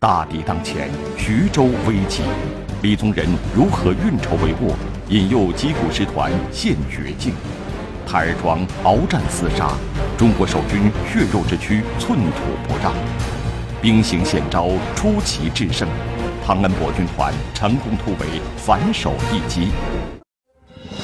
[0.00, 2.22] 大敌当前，徐州危急，
[2.82, 4.72] 李宗仁如何运筹帷幄，
[5.08, 7.34] 引诱矶谷师团陷绝境？
[8.06, 9.72] 台儿庄鏖战厮杀，
[10.16, 12.94] 中国守军血肉之躯寸土不让，
[13.82, 15.88] 兵行险招，出奇制胜，
[16.46, 19.72] 汤恩伯军团成功突围，反手一击。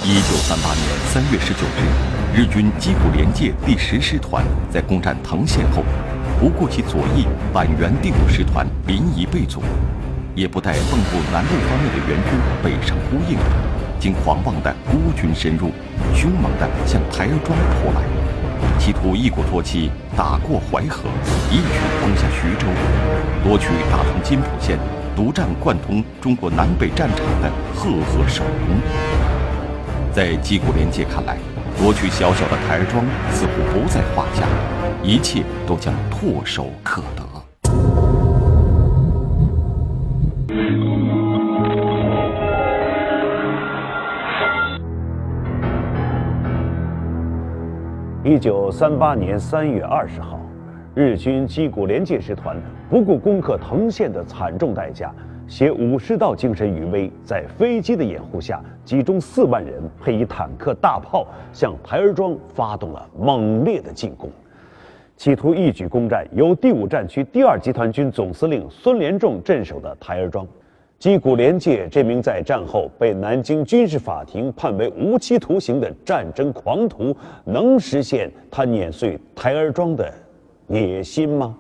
[0.04, 5.82] 一九三八年三月十九日，日军矶谷联界第十师团在攻占藤县后。
[6.44, 9.62] 不顾其左翼板垣第五师团临沂被阻，
[10.34, 13.38] 也不待蚌埠南路方面的援军北上呼应，
[13.98, 15.70] 竟狂妄的孤军深入，
[16.14, 21.08] 凶猛地向台儿庄扑来，企图一鼓作气打过淮河，
[21.50, 22.66] 一举攻下徐州，
[23.42, 24.78] 夺取大同金浦线，
[25.16, 28.76] 独占贯通中国南北战场的赫赫首功。
[30.12, 31.38] 在矶谷联界看来，
[31.78, 34.46] 夺取小小的台儿庄似乎不在话下。
[35.02, 37.22] 一切都将唾手可得。
[48.26, 50.40] 一九三八年三月二十号，
[50.94, 52.56] 日军矶谷联界师团
[52.88, 55.12] 不顾攻克藤县的惨重代价，
[55.46, 64.30] 携武士道精神余威，在飞机的掩护下，集中四万人，配以坦克、大炮，向台儿庄发动了猛烈的进攻。
[65.16, 70.46] 企图一举攻占由第五战区第二集团军总司令孙连仲镇守的台儿庄，
[70.98, 77.14] 矶谷廉介这名在战后被南京军事法庭判为无期徒刑的战争狂徒，
[77.44, 80.12] 能实现他碾碎台儿庄的
[80.66, 81.54] 野心吗？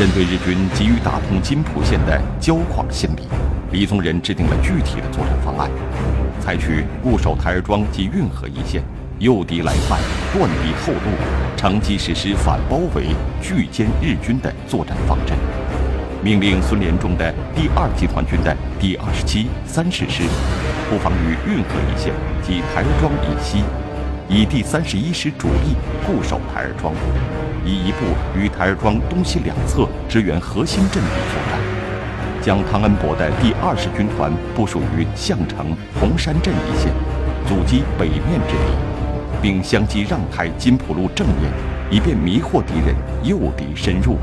[0.00, 3.28] 针对日军急于打通津浦线的焦况心理，
[3.70, 5.70] 李宗仁制定了具体的作战方案。
[6.40, 8.82] 采取固守台儿庄及运河一线，
[9.18, 10.00] 诱敌来犯，
[10.32, 11.10] 断敌后路，
[11.54, 13.08] 乘机实施反包围、
[13.42, 15.36] 拒歼日军的作战方针。
[16.24, 20.22] 命令孙连仲的第二集团军的第二十七、三十师
[20.88, 23.62] 布防于运河一线及台儿庄以西，
[24.30, 26.94] 以第三十一师主力固守台儿庄，
[27.64, 27.98] 以一部
[28.36, 31.60] 于台儿庄东西两侧支援核心阵地作战。
[32.42, 36.90] 将汤恩伯的第二十军团部署于项城红山镇一线，
[37.46, 41.52] 阻击北面之敌，并相继让开金浦路正面，
[41.90, 44.16] 以便迷惑敌人，诱敌深入。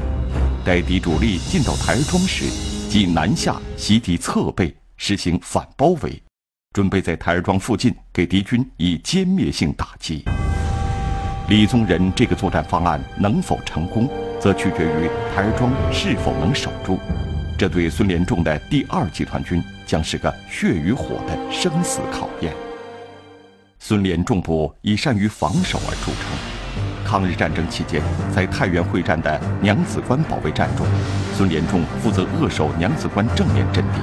[0.65, 2.45] 待敌主力进到台儿庄时，
[2.89, 6.19] 即南下袭敌侧背，实行反包围，
[6.73, 10.25] 准备在台儿庄附近给敌军以歼灭性打击。
[11.49, 16.99] 李宗仁这个作战方案能否成功，则取决于台儿庄是否能守住。
[17.57, 22.53] 这对孙连仲的第二集团军将是个血与火的生死考验。
[23.79, 27.05] 孙连仲部以善于防守而著称。
[27.05, 30.85] 抗日战争期间，在太原会战的娘子关保卫战中，
[31.33, 34.01] 孙连仲负责扼守娘子关正面阵地。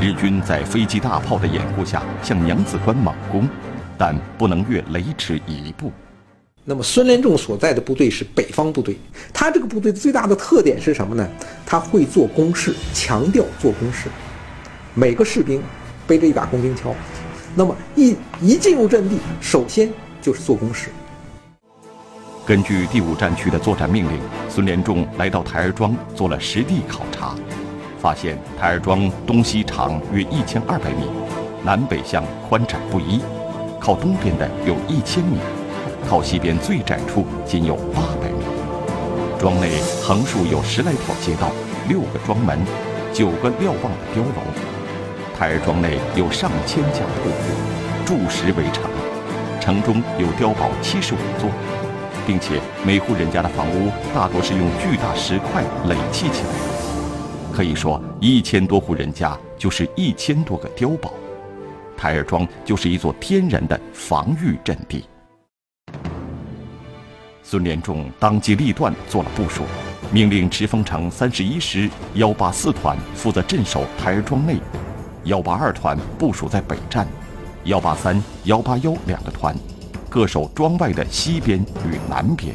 [0.00, 3.48] 日军在飞机大炮的掩护下向娘子关猛攻，
[3.98, 5.90] 但不能越雷池一步。
[6.70, 8.96] 那么孙连仲所在的部队是北方部队，
[9.32, 11.28] 他这个部队最大的特点是什么呢？
[11.66, 14.08] 他会做工事，强调做工事。
[14.94, 15.60] 每个士兵
[16.06, 16.92] 背着一把工兵锹，
[17.56, 19.90] 那么一一进入阵地，首先
[20.22, 20.90] 就是做工事。
[22.46, 27.34] 根据第五战区的作战命令，孙连仲来到台儿庄做了实地考察，
[27.98, 31.02] 发现台儿庄东西长约一千二百米，
[31.64, 33.20] 南北向宽窄不一，
[33.80, 35.36] 靠东边的有一千米。
[36.08, 38.44] 靠西边最窄处仅有八百米，
[39.38, 41.52] 庄内横竖有十来条街道，
[41.88, 42.58] 六个庄门，
[43.12, 44.42] 九个瞭望的碉楼。
[45.38, 48.90] 台儿庄内有上千家铺户，筑石围城，
[49.60, 51.48] 城中有碉堡七十五座，
[52.26, 57.54] 并且每户人家的房屋大多是用巨大石块垒砌起来的。
[57.54, 61.12] 可以说，一千多户人家就是一千多个碉堡，
[61.96, 65.04] 台儿庄就是一座天然的防御阵地。
[67.50, 69.64] 孙连仲当机立断做了部署，
[70.12, 74.56] 命令池峰城三十一师幺八四团负责镇守台儿庄内，
[75.24, 77.04] 幺八二团部署在北站，
[77.64, 79.52] 幺八三、幺八幺两个团
[80.08, 82.54] 各守庄外的西边与南边。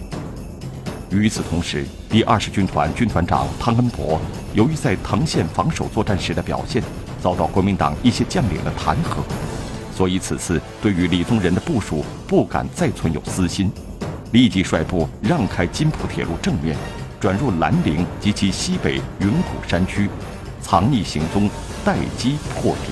[1.10, 4.18] 与此同时，第二十军团军团长汤恩伯
[4.54, 6.82] 由于在藤县防守作战时的表现，
[7.22, 9.18] 遭到国民党一些将领的弹劾，
[9.94, 13.70] 所以此次对于李宗仁的部署不敢再存有私心。
[14.36, 16.76] 立即率部让开津浦铁路正面，
[17.22, 20.10] 转入兰陵及其西北云谷山区，
[20.60, 21.50] 藏匿行踪，
[21.86, 22.92] 待机破敌。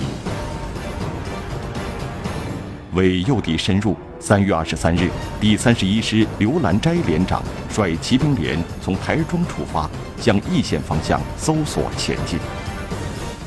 [2.93, 5.09] 为诱敌深入，三月二十三日，
[5.41, 9.89] 第三十一师刘兰斋连长率骑兵连从台庄出发，
[10.21, 12.39] 向易县方向搜索前进。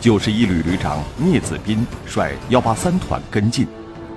[0.03, 3.67] 九十一旅旅长聂子斌率幺八三团跟进，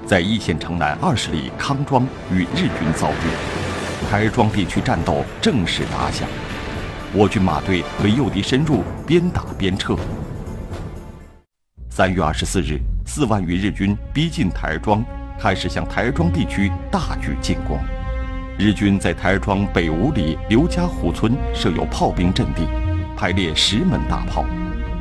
[0.05, 3.48] 在易县城南二十里康庄与日军遭遇，
[4.09, 6.27] 台儿庄地区战斗正式打响。
[7.13, 9.95] 我军马队为诱敌深入，边打边撤。
[11.91, 15.05] 三月二十四日，四万余日军逼近台儿庄。
[15.39, 17.77] 开始向台儿庄地区大举进攻，
[18.57, 22.67] 日军在台儿庄北五里刘家湖村设有炮兵阵地，
[23.15, 24.43] 排列十门大炮。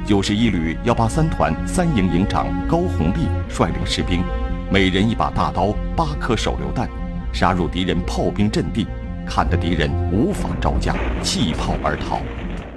[0.04, 4.22] 九十一旅幺八三团三营营长高红利率领士兵，
[4.70, 6.88] 每人一把大刀、八颗手榴弹，
[7.32, 8.86] 杀入敌人炮兵阵地，
[9.28, 12.20] 看得敌人无法招架，弃炮而逃。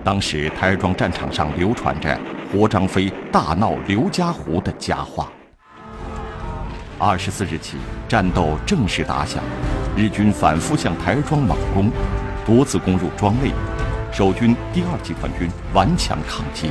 [0.03, 2.19] 当时台儿庄战场上流传着
[2.51, 5.31] 活张飞大闹刘家湖的佳话。
[6.99, 7.77] 二十四日起，
[8.07, 9.41] 战斗正式打响，
[9.95, 11.89] 日军反复向台儿庄猛攻，
[12.45, 13.51] 多次攻入庄内，
[14.11, 16.69] 守军第二集团军顽强抗击，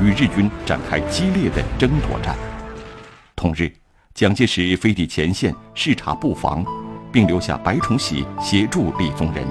[0.00, 2.36] 与日军展开激烈的争夺战。
[3.34, 3.72] 同日，
[4.14, 6.64] 蒋介石飞抵前线视察布防，
[7.16, 9.42] 并留下白崇禧协助李宗仁，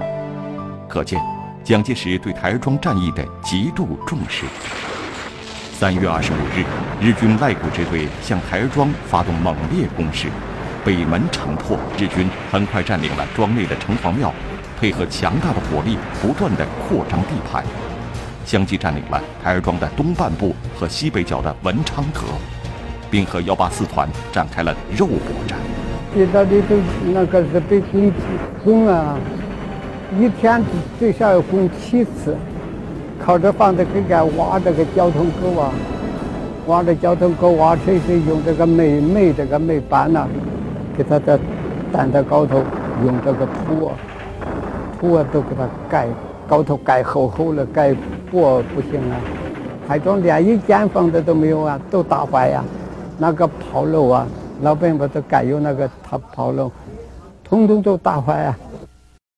[0.87, 1.19] 可见
[1.63, 4.45] 蒋介石对台儿庄战役的极度重视。
[5.73, 6.63] 三月二十五日，
[7.01, 10.27] 日军赖谷支队向台儿庄发动猛烈攻势，
[10.83, 14.31] 北门城破，日军很快占领了庄内的城隍庙，
[14.79, 17.65] 配合强大的火力，不断的扩张地盘，
[18.45, 22.21] 相继占领了台儿庄的东半部和西北角的文昌阁，
[23.09, 25.57] 并和幺八四团展开了肉搏战。
[26.15, 26.75] 意大利都
[27.13, 28.11] 那个是被攻
[28.63, 29.17] 攻啊，
[30.17, 30.63] 一天
[30.97, 32.35] 最少要攻七次。
[33.19, 35.71] 靠着房子给盖挖这个交通沟啊，
[36.67, 40.27] 挖这交通沟挖出是用这个煤煤这个煤板呐，
[40.95, 41.37] 给它在
[41.91, 42.61] 担在高头，
[43.05, 43.93] 用这个土啊，
[44.99, 46.07] 土啊都给它盖
[46.47, 47.93] 高头盖厚厚的盖
[48.31, 49.19] 薄不行啊，
[49.87, 52.63] 台中连一间房子都没有啊，都打坏呀，
[53.17, 54.27] 那个炮楼啊，
[54.61, 56.71] 老百姓把它盖有那个他炮楼，
[57.43, 58.57] 统统都打坏啊。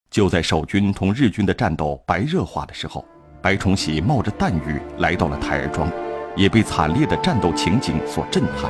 [0.09, 3.05] 就在守军同日军的战斗白热化的时候。
[3.39, 5.89] 白崇禧冒着弹雨来到了台儿庄，
[6.35, 8.69] 也被惨烈的战斗情景所震撼，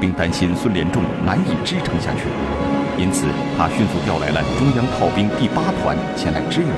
[0.00, 2.22] 并担心孙连仲难以支撑下去，
[2.98, 3.26] 因此
[3.56, 6.70] 他迅速调来了中央炮兵第八团前来支援，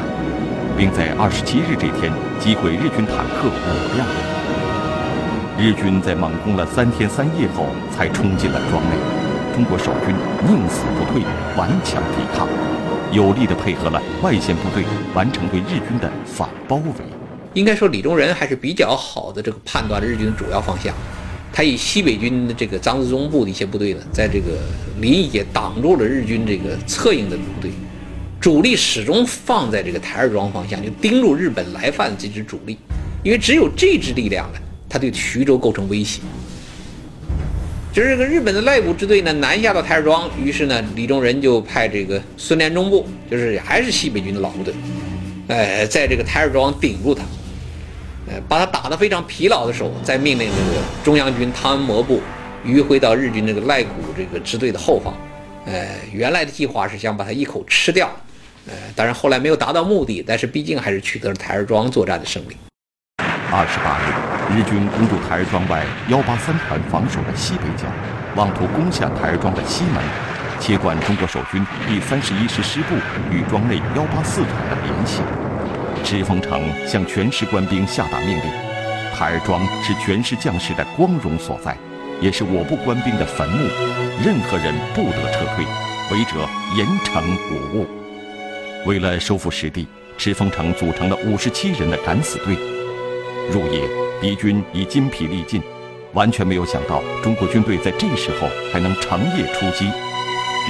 [0.76, 4.31] 并在二十七日这天击毁日军坦克五辆。
[5.62, 7.66] 日军在猛攻了三天三夜后，
[7.96, 8.96] 才冲进了庄内，
[9.54, 10.12] 中国守军
[10.44, 11.22] 宁死不退，
[11.56, 12.48] 顽强抵抗。
[13.12, 14.82] 有力地配合了外线部队，
[15.14, 16.92] 完成对日军的反包围。
[17.54, 20.92] 应该说，李宗仁还是比较好的这个判断了日军的主要方向。
[21.52, 24.58] 他以西北军的这个张自忠部的一些部队呢，在这个
[25.00, 27.70] 临沂也挡住了日军这个策应的部队，
[28.40, 32.76] 主力始终放在这个台儿庄方向，就盯住日本来犯这支主力。
[33.22, 34.58] 因为只有这支力量呢，
[34.92, 36.20] 他对徐州构成威胁。
[37.94, 44.74] 就是这个日本的赖谷支队呢南下到台儿庄，于是呢李宗仁就派这个孙连仲部，就是还是西北军的老部队，
[45.48, 47.22] 哎，在这个台儿庄顶住他，
[48.28, 52.20] 呃，把他打得非常疲劳的时候，再命令这个中央军汤恩伯部
[52.66, 55.14] 迂回到日军这个赖谷这个支队的后方，
[55.66, 58.10] 呃，原来的计划是想把他一口吃掉，
[58.66, 62.56] 呃，当然后来没有达到目的，但是毕竟还是取得了台儿庄作战的胜利。
[63.50, 64.08] 二十八日，
[64.54, 67.88] 日军攻入台儿庄外幺八三团防守的西北角，
[68.36, 70.02] 妄图攻下台儿庄的西门，
[70.60, 72.94] 切断中国守军第三十一师师部
[73.30, 75.22] 与庄内幺八四团的联系。
[76.04, 78.44] 赤峰城向全师官兵下达命令：
[79.14, 81.74] 台儿庄是全师将士的光荣所在，
[82.20, 83.58] 也是我部官兵的坟墓，
[84.22, 85.64] 任何人不得撤退，
[86.12, 87.86] 违者严惩无误。
[88.84, 92.54] 为了收复失地，赤峰城组成了五十七人的敢死队。
[93.50, 93.88] 入夜，
[94.22, 95.60] 敌军已筋疲力尽，
[96.12, 99.86] 完全没有想到中国军队在这时候还能乘夜出击。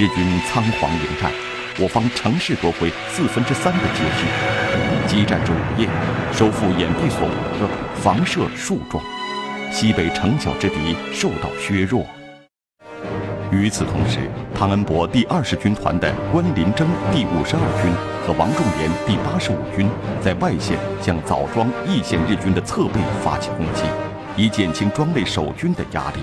[0.00, 1.30] 日军仓皇迎战，
[1.78, 4.24] 我方乘势夺回四分之三的街市。
[5.06, 5.86] 激战至午夜，
[6.32, 7.68] 收复掩蔽所五个，
[8.00, 8.98] 防射数幢，
[9.70, 12.06] 西北城角之敌受到削弱。
[13.50, 17.92] 与此同时，汤恩伯第二十军团的关林征第五十二军
[18.26, 19.88] 和王仲廉第八十五军
[20.20, 23.82] 在外线向枣庄易县日军的侧背发起攻击，
[24.36, 26.20] 以减轻庄内守军的压力。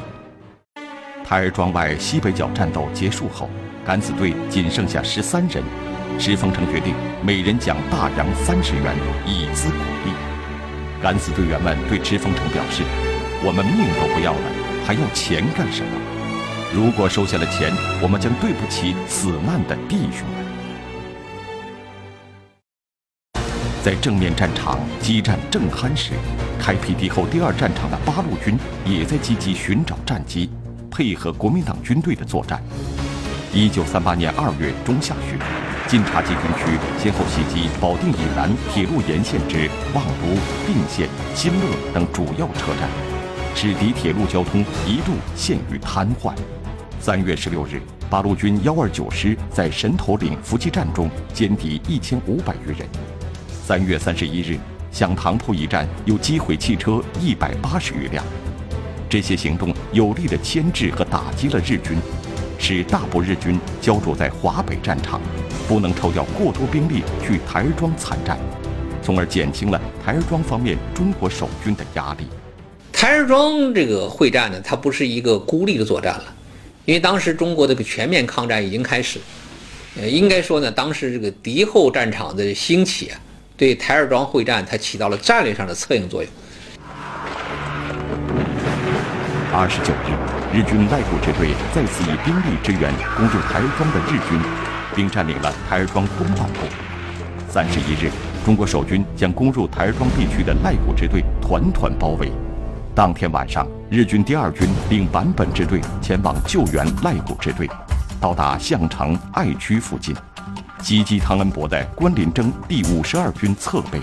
[1.25, 3.49] 台儿庄外西北角战斗结束后，
[3.85, 5.61] 敢死队仅剩下十三人，
[6.17, 10.11] 石峰城决定每人奖大洋三十元以资鼓励。
[11.01, 12.81] 敢死队员们对石峰城表示
[13.43, 15.91] ：“我们命都不要了，还要钱干什么？”
[16.73, 20.48] 如果收下了钱，我们将对不起死难的弟兄们。
[23.81, 26.11] 在正面战场激战正酣时，
[26.59, 30.49] 开辟敌后第二战场的八路军也在积极寻找战机，
[30.91, 32.61] 配合国民党军队的作战。
[33.53, 35.39] 一九三八年二月中下旬，
[35.87, 40.27] 晋察冀军区先后袭击保定以南铁路沿线之望都、
[40.67, 42.89] 定县、新乐等主要车站，
[43.55, 46.33] 使敌铁路交通一度陷于瘫痪。
[46.99, 52.85] 三月十六日，八路军幺二九师在神头岭伏击战中歼敌一千五百余人。
[53.69, 54.57] 三月三十一日，
[54.91, 58.25] 响塘铺一战又击毁汽车一百八十余辆。
[59.07, 61.95] 这些行动有力地牵制和打击了日军。
[62.57, 65.21] 使大部日军焦灼在华北战场，
[65.67, 68.39] 不能抽调过多兵力去台儿庄参战，
[69.03, 72.25] 从而减轻了台儿庄方面中国守军的压力。
[72.91, 76.23] 台儿庄这个会战呢，它不是一个孤立的作战了，
[76.85, 79.19] 因为当时中国这个全面抗战已经开始。
[80.01, 83.19] 呃，应该说呢，当时这个敌后战场的兴起啊，
[83.59, 86.31] 对台儿庄会战它起到了战略上的策应作用。
[89.53, 90.15] 二十九日。
[90.51, 94.41] 日军赖谷支队再次以兵力支援攻入台儿庄的日军，
[94.95, 96.65] 并占领了台儿庄东半部。
[97.47, 98.09] 三十一日，
[98.43, 102.31] 中国守军将攻入台儿庄地区的赖谷支队团团包围。
[102.95, 107.69] 当天晚上，日军第二军领坂本支队前往救援赖谷支队，
[108.19, 110.15] 到达项城爱区附近，
[110.81, 113.99] 袭击汤恩伯的关林征第五十二军侧背。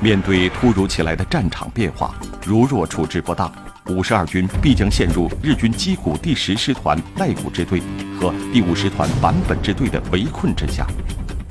[0.00, 3.50] 面对突如其来的战场变化，如若处置不当，
[3.88, 7.82] 五十二军必将陷入日军矶谷第十师团赖谷支队
[8.20, 10.86] 和第五师团坂本支队的围困之下，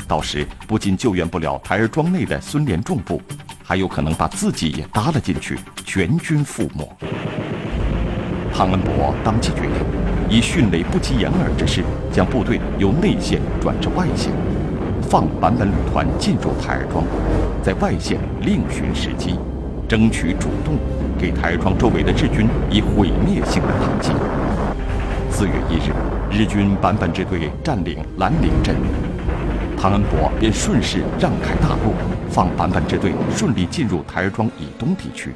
[0.08, 3.22] 到时不仅救援不了台儿庄内的孙连仲部，
[3.64, 6.88] 还有可能把自己也搭了进去，全军覆没。
[8.54, 9.72] 汤恩伯当即决定，
[10.30, 14.32] 以迅雷不及掩耳之势，将部队由内线转至外线，
[15.02, 17.04] 放坂本旅团进入台儿庄，
[17.62, 19.36] 在外线另寻时机，
[19.88, 20.76] 争取主动。
[21.18, 24.12] 给台儿庄周围的日军以毁灭性的打击。
[25.32, 25.94] 四月一日，
[26.30, 28.76] 日军坂本支队占领兰陵镇，
[29.78, 31.94] 汤恩伯便顺势让开大路，
[32.30, 35.34] 放坂本支队顺利进入台儿庄以东地区。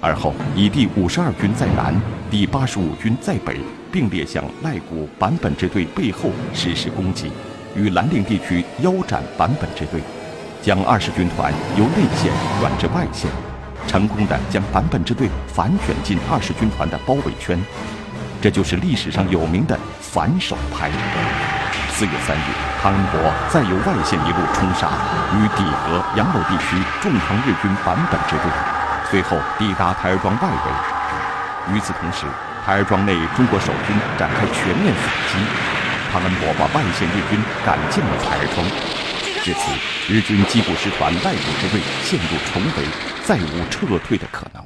[0.00, 1.94] 而后以第五十二军在南，
[2.30, 3.60] 第八十五军在北，
[3.92, 7.30] 并列向赖谷坂本支队背后实施攻击，
[7.76, 10.00] 与兰陵地区腰斩坂本支队，
[10.62, 13.30] 将二十军团由内线转至外线。
[13.86, 17.62] 成功的将坂本支队反卷进二十军团的包围圈，
[18.40, 20.90] 这就是历史上有名的反手拍。
[21.92, 22.42] 四月三日，
[22.80, 24.88] 汤恩伯再由外线一路冲杀，
[25.36, 28.50] 与底河、杨某地区重创日军坂本支队，
[29.10, 31.74] 最后抵达台儿庄外围。
[31.74, 32.26] 与此同时，
[32.64, 35.36] 台儿庄内中国守军展开全面反击，
[36.12, 38.64] 汤恩伯把外线日军赶进了台儿庄。
[39.42, 39.72] 至此，
[40.12, 43.10] 日军矶谷师团赖谷支队陷入重围。
[43.22, 44.60] 再无撤退的可能。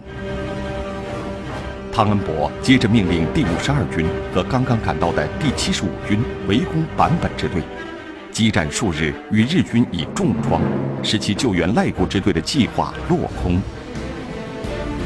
[1.93, 7.63] 汤恩伯接着命令第五十二军和刚刚赶到的第七十五军围攻坂本支队，
[8.33, 10.63] 激战数日，与日军以重创，
[11.03, 13.61] 使其救援赖谷支队的计划落空。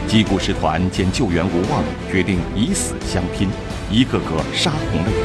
[0.08, 3.50] 矶谷师团见救援无望，决定以死相拼，
[3.90, 5.20] 一个个杀红了眼。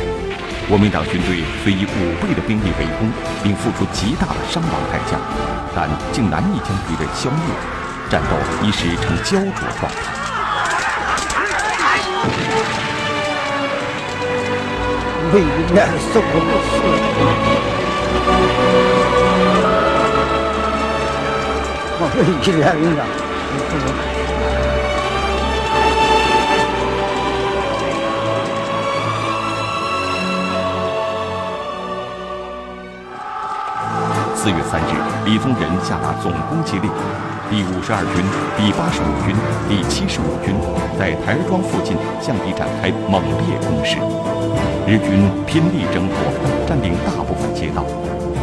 [0.68, 3.10] 国民党军队虽以五倍的兵力围攻，
[3.42, 5.18] 并付出极大的伤亡代价，
[5.74, 7.40] 但竟难以将敌人消灭。
[8.10, 9.96] 战斗一时呈焦灼状态。
[15.34, 15.42] 为
[15.74, 16.84] 难受死，
[22.00, 22.20] 我为
[22.52, 22.60] 人
[23.00, 23.02] 啊！
[34.44, 34.92] 四月三日，
[35.24, 36.92] 李宗仁下达总攻击令，
[37.48, 38.20] 第五十二军、
[38.60, 39.32] 第八十五军、
[39.72, 40.52] 第七十五军
[41.00, 43.96] 在台儿庄附近向敌展开猛烈攻势。
[44.84, 46.20] 日军拼力争夺，
[46.68, 47.88] 占领大部分街道。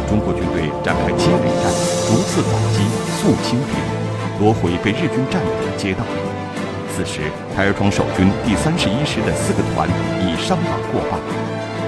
[0.09, 1.69] 中国军队展开接连战，
[2.09, 2.81] 逐次反击，
[3.21, 3.85] 肃清敌人，
[4.41, 6.01] 夺回被日军占领的街道。
[6.97, 9.85] 此时，台儿庄守军第三十一师的四个团
[10.17, 11.21] 已伤亡过半。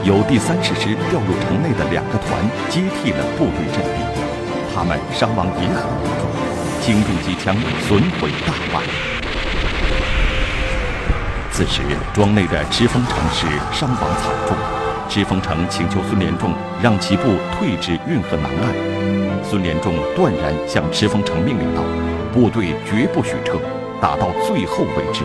[0.03, 4.03] 由第三十师调入城内的两个团接替了部队阵地，
[4.75, 6.27] 他们伤亡也很严重，
[6.81, 7.55] 轻重机枪
[7.87, 8.83] 损毁大半。
[11.49, 11.81] 此时，
[12.13, 14.57] 庄内的赤峰城市伤亡惨重，
[15.07, 19.41] 赤峰城请求孙连仲让其部退至运河南岸。
[19.41, 21.81] 孙连仲断然向赤峰城命令道
[22.33, 23.57] ：“部队绝不许撤，
[24.01, 25.21] 打到最后为止。”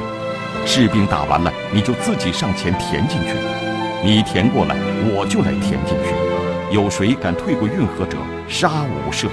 [0.64, 3.67] 士兵打完了，你就自己上前填进去。
[4.04, 4.76] 你填过来，
[5.12, 6.74] 我就来填进去。
[6.74, 8.16] 有谁敢退过运河者，
[8.48, 9.28] 杀无赦。”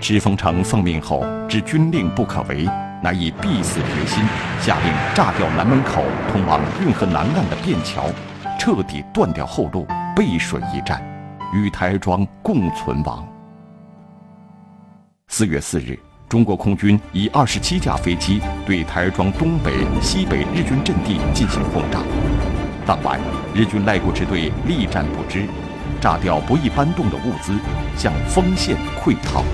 [0.00, 2.68] 赤峰城奉命后，知军令不可违，
[3.02, 4.22] 乃以必死决心，
[4.60, 8.04] 下令炸掉南门口通往运河南岸的便桥，
[8.58, 11.02] 彻底断掉后路，背水一战，
[11.54, 13.26] 与台儿庄共存亡。
[15.28, 15.98] 四月四日，
[16.28, 19.72] 中国空军以二十七架飞机对台儿庄东北、
[20.02, 22.00] 西北日军阵地进行轰炸。
[22.88, 23.20] 当晚，
[23.54, 25.44] 日军赖固支队力战不支，
[26.00, 27.52] 炸掉不易搬动的物资，
[27.98, 29.44] 向丰县溃逃。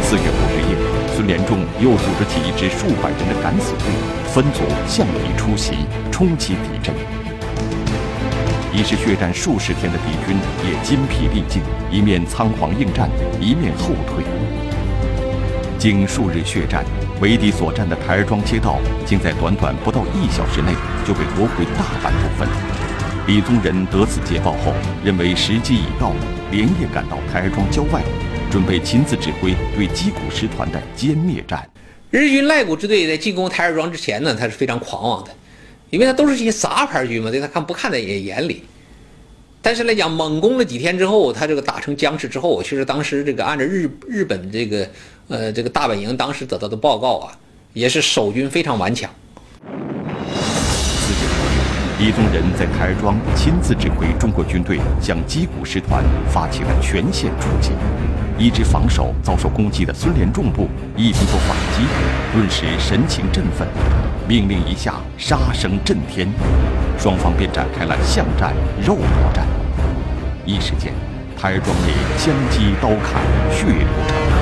[0.00, 3.86] 四月五日夜，孙连仲又组织起一支数百人的敢死队，
[4.32, 5.74] 分组向敌出袭，
[6.12, 6.94] 冲击敌阵。
[8.72, 14.24] 已是血战数十天的敌军也筋疲力尽，一面仓皇应战，一面后退。
[15.76, 16.84] 经数日血战，
[17.20, 20.72] 围敌所占的台儿庄街道，竟在短短不到一小时内
[21.04, 22.48] 就被夺回大半部分。
[23.26, 24.72] 李宗仁得此捷报后，
[25.04, 26.12] 认为时机已到，
[26.52, 28.02] 连夜赶到台儿庄郊外。
[28.50, 31.68] 准备亲自指挥对矶谷师团的歼灭战。
[32.10, 35.30] 日军赖谷支队在进攻台儿庄之前呢，他是非常狂妄的，
[35.90, 38.62] 因为他都是一些杂牌军嘛，对他看不看在眼眼里。
[39.60, 44.88] 但是来讲，猛攻了几天之后，他这个打成僵持之后，其实当时这个按照日日本这个
[45.28, 47.36] 呃这个大本营当时得到的报告啊，
[47.72, 49.10] 也是守军非常顽强。
[51.98, 57.72] 李宗仁在台儿庄亲自指挥中国军队向矶谷师团发起了全线出击。
[58.38, 61.82] 一支防守遭受攻击的孙连仲部一听说反击，
[62.32, 63.66] 顿时神情振奋，
[64.28, 66.28] 命令一下，杀声震天，
[66.96, 69.44] 双方便展开了巷战、肉搏战。
[70.46, 70.92] 一时间，
[71.36, 73.20] 台儿庄内枪击刀砍，
[73.50, 74.38] 血流成河。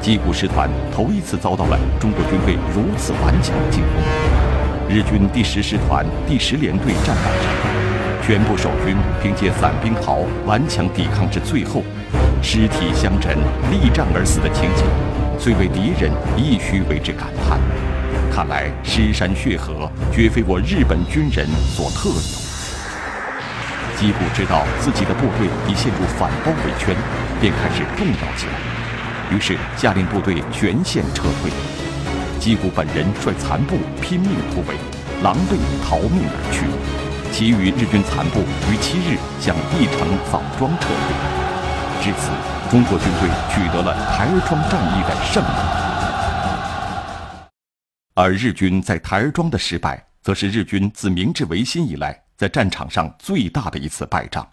[0.00, 4.29] 矶谷师团头一次遭到了中国军队如此顽强的进攻。
[4.92, 11.84] 日军第十师团第十联队战败时，全部守军凭借散兵壕顽强抵抗至最后。
[12.42, 13.38] 尸体相枕，
[13.70, 14.84] 力战而死的情景，
[15.38, 17.60] 虽为敌人亦须为之感叹。
[18.32, 22.16] 看来尸山血河，绝非我日本军人所特有。
[23.94, 26.96] 矶谷知道自己的部队已陷入反包围圈，
[27.40, 29.36] 便开始动摇起来。
[29.36, 31.79] 于是下令部队全线撤退。
[32.40, 34.74] 矶谷本人率残部拼命突围，
[35.22, 36.64] 狼狈逃命而去。
[37.30, 38.40] 其余日军残部
[38.72, 41.12] 于七日向义城枣庄撤退。
[42.02, 42.30] 至此，
[42.70, 45.60] 中国军队取得了台儿庄战役的胜利。
[48.14, 54.48] 而日军在台儿庄的失败，则是日军自明治维新以来在战场上最大的一次败仗。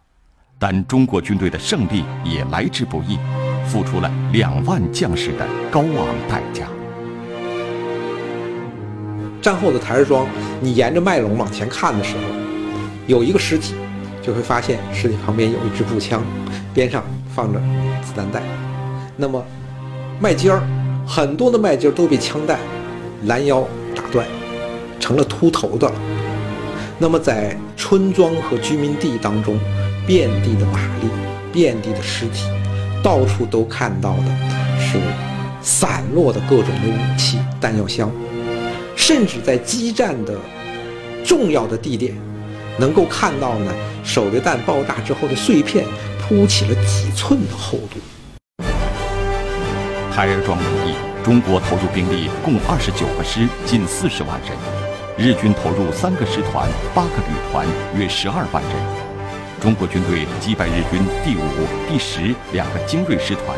[0.59, 3.17] 但中国军队的胜利也来之不易，
[3.65, 6.67] 付出了两万将士的高昂代价。
[9.47, 10.27] 战后的台儿庄，
[10.59, 12.21] 你沿着麦垄往前看的时候，
[13.07, 13.75] 有一个尸体，
[14.21, 16.21] 就会发现尸体旁边有一支步枪，
[16.73, 17.01] 边上。
[17.33, 17.59] 放着
[18.01, 18.41] 子弹袋，
[19.15, 19.41] 那么
[20.19, 20.59] 麦尖儿
[21.07, 22.57] 很多的麦尖儿都被枪弹
[23.25, 23.61] 拦腰
[23.95, 24.25] 打断，
[24.99, 25.93] 成了秃头的了。
[26.97, 29.59] 那么在村庄和居民地当中，
[30.07, 32.49] 遍地的瓦砾，遍地的尸体，
[33.03, 34.25] 到处都看到的
[34.79, 34.97] 是
[35.61, 38.11] 散落的各种的武器弹药箱，
[38.97, 40.37] 甚至在激战的
[41.23, 42.13] 重要的地点，
[42.77, 45.85] 能够看到呢手榴弹爆炸之后的碎片。
[46.27, 48.01] 铺起了几寸的厚度。
[50.11, 50.91] 台儿庄战役，
[51.23, 54.51] 中国投入兵力共二十九个师，近四十万人；
[55.15, 57.65] 日军投入三个师团、八个旅团，
[57.97, 58.71] 约十二万人。
[59.61, 61.47] 中国军队击败日军第五、
[61.87, 63.57] 第十两个精锐师团，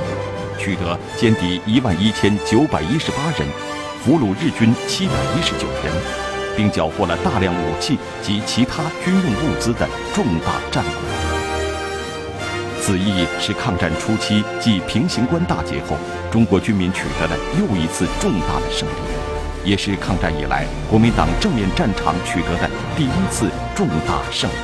[0.60, 3.50] 取得歼敌一万一千九百一十八人，
[4.04, 5.94] 俘虏日军七百一十九人，
[6.56, 10.94] 并缴获了大量武器及其他军用物资的重大战果。
[12.82, 15.98] 此役是抗战初期继平型关大捷后，
[16.32, 24.56] 中国军民取得的又一次重大的胜利，也是抗战以来国民党正面战场取得的第一次重大胜利。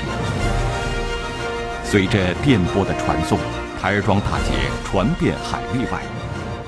[1.84, 3.38] 随着电波的传送，
[3.80, 6.02] 台儿庄大捷传遍海内外，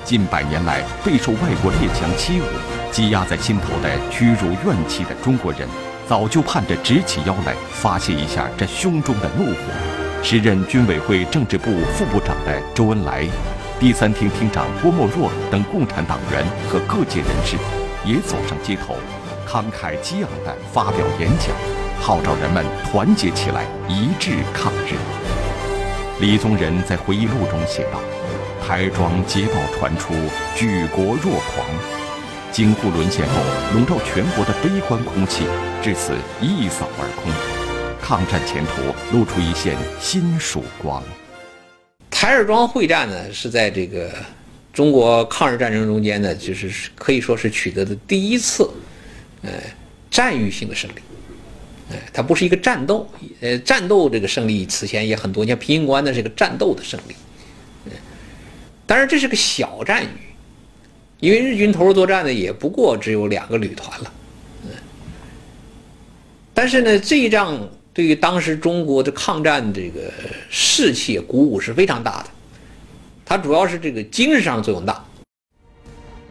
[0.08, 2.43] 近百年来备受外国列强欺侮、
[2.93, 5.67] 积压在心头的屈辱怨气的中国人，
[6.08, 10.24] 早就盼着直起腰来发泄一下这胸中的怒火。
[10.24, 13.28] 时任军委会政治部副部长的周恩来，
[13.82, 17.58] 第三厅厅长郭沫若等共产党员和各界人士，
[18.06, 18.96] 也走上街头，
[19.46, 21.50] 慷慨激昂地发表演讲，
[22.00, 24.96] 号召人们团结起来，一致抗日。
[26.22, 28.00] 李宗仁在回忆录中写道
[28.67, 30.13] ：“台庄捷报传出，
[30.53, 31.65] 举国若狂。
[32.51, 33.36] 京沪沦陷后，
[33.73, 35.45] 笼罩全国的悲观空气，
[35.82, 37.32] 至此一扫而空，
[38.01, 41.01] 抗战前途露出一线新曙光。
[42.12, 44.12] 台儿庄会战呢，是在这个
[44.73, 48.69] 中国抗日战争中间呢，就是可以说是取得的第一次，
[49.43, 49.49] 呃，
[50.12, 50.95] 战役性的胜利。
[51.93, 57.15] 哎，它不是一个战斗，呃，战斗这个胜利此前也很多，像平型关那是个战斗的胜利。
[58.88, 60.08] 当然这是个小战役，
[61.19, 64.13] 因为日军投入作战呢，也不过只有两个旅团了。
[64.63, 64.69] 嗯，
[66.54, 67.60] 但是呢，这一仗
[67.93, 70.12] 对于当时中国的抗战这个
[70.50, 72.30] 士气鼓舞是非常大的，
[73.26, 75.04] 它主要是这个精神上作用大。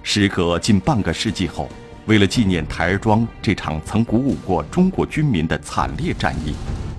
[0.03, 1.69] 时隔近半个世纪后。
[2.07, 6.55] 为了纪念台儿庄这场曾鼓舞过中国军民的惨烈战役，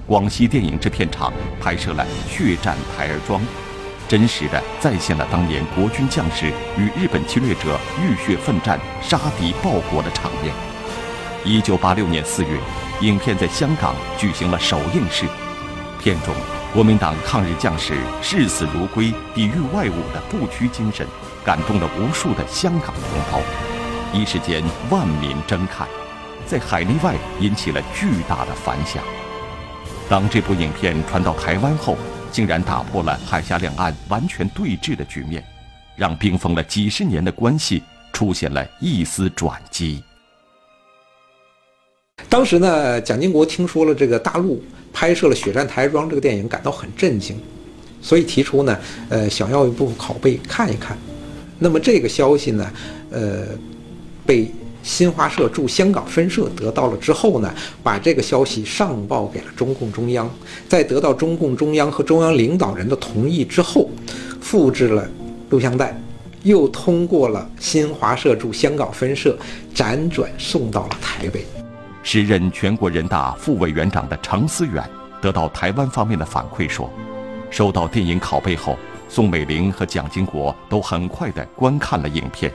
[0.05, 3.41] 广西电影制片厂拍摄了《血战台儿庄》，
[4.07, 10.53] 真实的再现了当年国军将士与日本侵略者浴血奋战、杀敌报国的场面。
[11.43, 12.57] 一九八六年四月，
[13.01, 15.25] 影片在香港举行了首映式，
[16.01, 16.33] 片中
[16.73, 21.05] 国民党抗日将士视死如归、抵御外侮的不屈精神，
[21.43, 23.41] 感动了无数的香港同胞。
[24.13, 25.85] 一时间，万民争看，
[26.45, 29.03] 在海内外引起了巨大的反响。
[30.07, 31.97] 当这部影片传到台湾后，
[32.37, 35.43] 竟然打破了海峡两岸完全对峙的局面，
[35.95, 37.81] 让冰封了几十年的关系
[38.13, 40.03] 出现了一丝转机。
[42.29, 47.41] 当时呢，蒋经国听说了这个大陆拍摄了《血战台儿庄》这个电影，感到很震惊，
[48.03, 50.95] 所以提出呢，呃，想要一部拷贝看一看。
[51.57, 52.71] 那么这个消息呢，
[53.09, 53.47] 呃。
[54.27, 54.51] 被
[54.83, 60.29] 新华社驻香港分社得到了之后呢，把这个消息上报给了中共中央，
[60.67, 63.89] 在得到中共中央和中央领导人的同意之后，
[64.39, 65.07] 复制了
[65.49, 65.99] 录像带，
[66.43, 69.37] 又通过了新华社驻香港分社
[69.75, 71.45] 辗转送到了台北。
[72.01, 74.81] 时任全国人大副委员长的程思远
[75.21, 76.89] 得到台湾方面的反馈说，
[77.49, 78.77] 收到电影拷贝后，
[79.09, 82.49] 宋美龄和蒋经国都很快地观看了影片。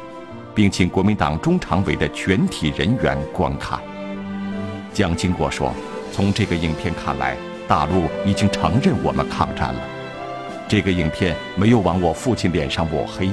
[0.54, 3.78] 并请国民党中常委的全体人员观看。
[4.92, 5.72] 蒋经国说
[6.12, 7.36] ：“从这个影片看来，
[7.66, 9.80] 大陆已经承认我们抗战了。
[10.68, 13.30] 这个影片没有往我父亲脸上抹黑，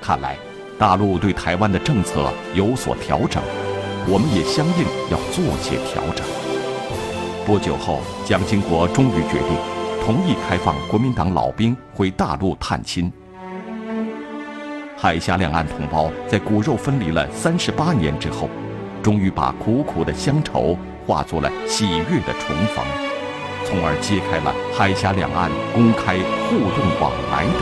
[0.00, 0.36] 看来
[0.78, 3.42] 大陆对台湾的政策有所调整，
[4.08, 6.26] 我们也相应要做些调整。”
[7.46, 9.56] 不久后，蒋经国终于决定
[10.04, 13.12] 同意开放国民党老兵回大陆探亲。
[15.02, 18.50] 海峡两岸同胞在骨肉分离了三十八年之后，
[19.02, 22.84] 终于把苦苦的乡愁化作了喜悦的重逢，
[23.64, 27.60] 从而揭开了海峡两岸公开互动往来的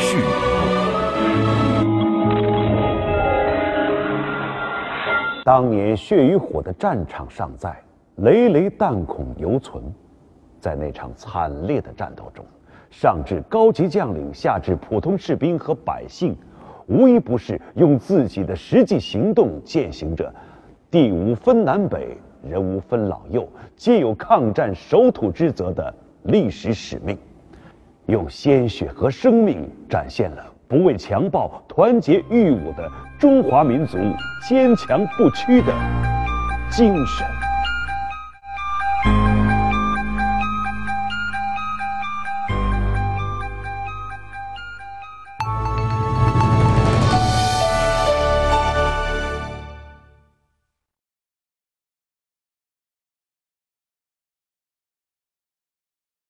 [0.00, 0.30] 序幕。
[5.44, 7.72] 当年血与火的战场尚在，
[8.16, 9.80] 累累弹孔犹存，
[10.58, 12.44] 在那场惨烈的战斗中，
[12.90, 16.36] 上至高级将领，下至普通士兵和百姓。
[16.90, 20.34] 无一不是用自己的实际行动践行着
[20.90, 27.16] “地无分南北，人无分老幼，皆有抗战守土之责”的历史使命，
[28.06, 33.96] 用鲜血和生命展现了不畏强暴、团结御侮的中华民族
[34.48, 35.72] 坚强不屈的
[36.72, 37.39] 精神。